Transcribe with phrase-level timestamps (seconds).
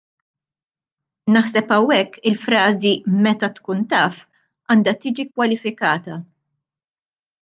[1.33, 2.93] Naħseb hawnhekk il-frażi"
[3.27, 4.17] meta tkun taf"
[4.71, 6.19] għandha tiġi kwalifikata.